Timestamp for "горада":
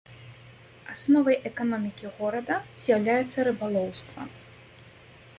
2.21-2.57